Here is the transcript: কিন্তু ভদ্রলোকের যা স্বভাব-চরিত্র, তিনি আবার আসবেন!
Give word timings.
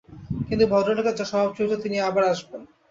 কিন্তু 0.47 0.65
ভদ্রলোকের 0.67 1.15
যা 1.15 1.25
স্বভাব-চরিত্র, 1.25 1.83
তিনি 1.83 1.97
আবার 2.01 2.23
আসবেন! 2.25 2.61